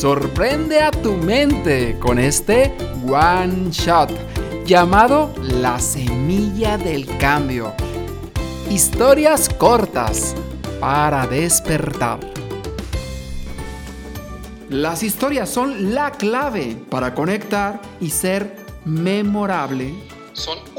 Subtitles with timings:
[0.00, 2.74] Sorprende a tu mente con este
[3.06, 4.10] One Shot
[4.64, 7.74] llamado La Semilla del Cambio.
[8.70, 10.34] Historias cortas
[10.80, 12.18] para despertar.
[14.70, 18.56] Las historias son la clave para conectar y ser
[18.86, 19.92] memorable.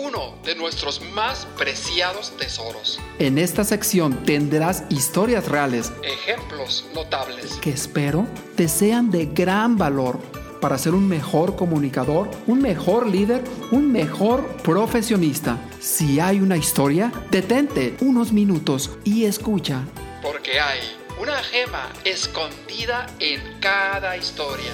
[0.02, 3.00] Uno de nuestros más preciados tesoros.
[3.20, 7.54] En esta sección tendrás historias reales, Ejemplos notables.
[7.62, 8.26] que espero
[8.56, 10.20] te sean de gran valor
[10.60, 15.58] para ser un mejor comunicador, un mejor líder, un mejor profesionista.
[15.80, 19.84] Si hay una historia, detente unos minutos y escucha.
[20.22, 20.80] Porque hay
[21.20, 24.72] una gema escondida en cada historia.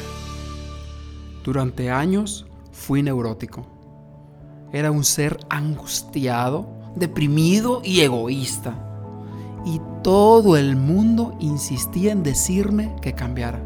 [1.44, 3.77] Durante años fui neurótico.
[4.73, 8.73] Era un ser angustiado, deprimido y egoísta.
[9.66, 13.62] Y todo el mundo insistía en decirme que cambiara.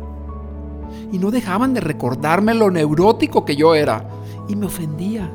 [1.12, 4.08] Y no dejaban de recordarme lo neurótico que yo era.
[4.48, 5.32] Y me ofendía,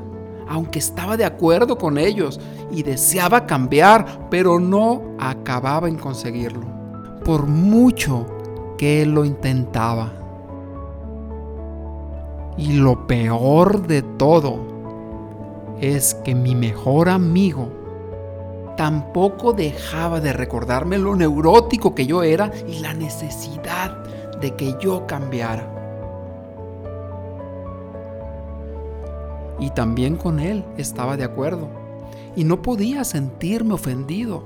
[0.49, 6.67] aunque estaba de acuerdo con ellos y deseaba cambiar, pero no acababa en conseguirlo.
[7.25, 8.27] Por mucho
[8.79, 10.13] que lo intentaba.
[12.57, 14.76] Y lo peor de todo
[15.81, 17.69] es que mi mejor amigo
[18.77, 23.97] tampoco dejaba de recordarme lo neurótico que yo era y la necesidad
[24.41, 25.73] de que yo cambiara.
[29.59, 31.69] Y también con él estaba de acuerdo.
[32.37, 34.45] Y no podía sentirme ofendido,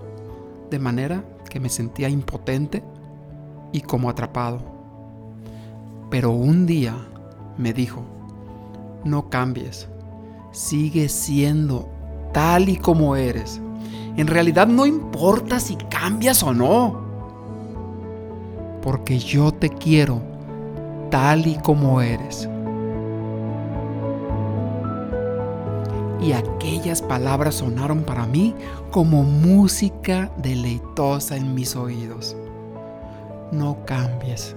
[0.71, 2.85] de manera que me sentía impotente
[3.73, 4.61] y como atrapado.
[6.09, 6.95] Pero un día
[7.57, 8.03] me dijo,
[9.05, 9.89] no cambies,
[10.53, 11.89] sigue siendo
[12.33, 13.61] tal y como eres.
[14.17, 17.01] En realidad no importa si cambias o no,
[18.83, 20.21] porque yo te quiero
[21.11, 22.49] tal y como eres.
[26.21, 28.55] Y aquellas palabras sonaron para mí
[28.91, 32.37] como música deleitosa en mis oídos.
[33.53, 34.55] No cambies,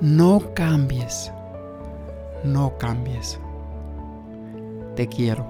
[0.00, 1.32] no cambies,
[2.44, 3.40] no cambies.
[4.96, 5.46] Te quiero.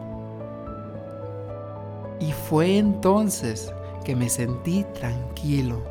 [2.21, 3.73] Y fue entonces
[4.05, 5.83] que me sentí tranquilo,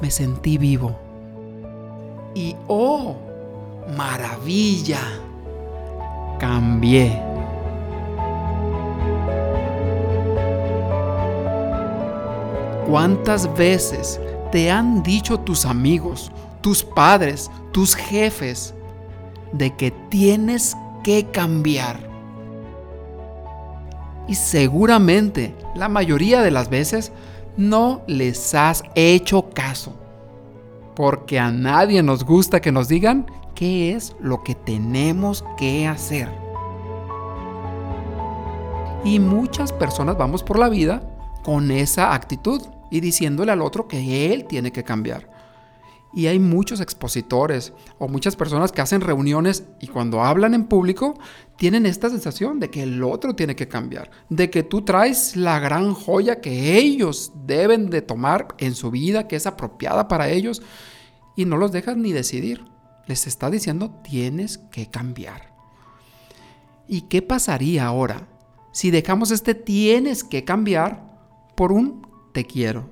[0.00, 0.96] me sentí vivo.
[2.34, 3.16] Y oh,
[3.96, 5.00] maravilla,
[6.38, 7.20] cambié.
[12.88, 14.20] ¿Cuántas veces
[14.52, 16.30] te han dicho tus amigos,
[16.60, 18.74] tus padres, tus jefes,
[19.52, 22.11] de que tienes que cambiar?
[24.28, 27.12] Y seguramente la mayoría de las veces
[27.56, 29.94] no les has hecho caso.
[30.94, 36.28] Porque a nadie nos gusta que nos digan qué es lo que tenemos que hacer.
[39.04, 41.02] Y muchas personas vamos por la vida
[41.42, 45.28] con esa actitud y diciéndole al otro que él tiene que cambiar.
[46.14, 51.18] Y hay muchos expositores o muchas personas que hacen reuniones y cuando hablan en público
[51.56, 55.58] tienen esta sensación de que el otro tiene que cambiar, de que tú traes la
[55.58, 60.62] gran joya que ellos deben de tomar en su vida, que es apropiada para ellos,
[61.34, 62.64] y no los dejas ni decidir.
[63.06, 65.52] Les está diciendo tienes que cambiar.
[66.86, 68.28] ¿Y qué pasaría ahora
[68.72, 71.10] si dejamos este tienes que cambiar
[71.56, 72.90] por un te quiero?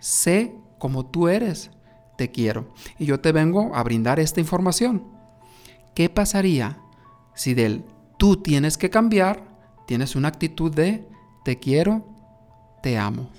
[0.00, 1.70] Sé como tú eres
[2.16, 2.72] te quiero.
[2.98, 5.04] Y yo te vengo a brindar esta información.
[5.94, 6.78] ¿Qué pasaría
[7.34, 7.84] si del
[8.18, 9.54] tú tienes que cambiar
[9.86, 11.06] tienes una actitud de
[11.44, 12.04] te quiero,
[12.82, 13.30] te amo?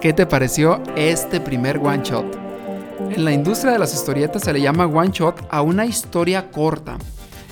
[0.00, 2.26] ¿Qué te pareció este primer one shot?
[3.10, 6.98] En la industria de las historietas se le llama one shot a una historia corta.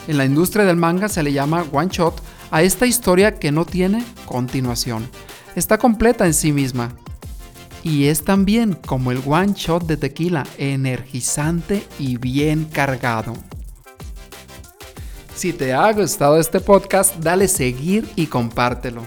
[0.06, 2.20] En la industria del manga se le llama one shot
[2.50, 5.08] a esta historia que no tiene continuación.
[5.56, 6.92] Está completa en sí misma,
[7.84, 13.34] y es también como el one shot de tequila, energizante y bien cargado.
[15.36, 19.02] Si te ha gustado este podcast, dale seguir y compártelo.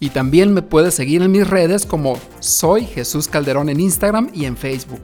[0.00, 4.46] Y también me puedes seguir en mis redes como Soy Jesús Calderón en Instagram y
[4.46, 5.02] en Facebook.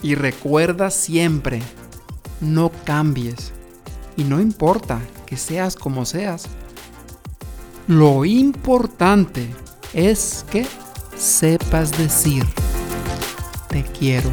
[0.00, 1.60] Y recuerda siempre,
[2.40, 3.52] no cambies.
[4.16, 6.44] Y no importa que seas como seas.
[7.88, 9.48] Lo importante
[9.92, 10.66] es que
[11.22, 12.44] sepas decir,
[13.68, 14.28] te quiero.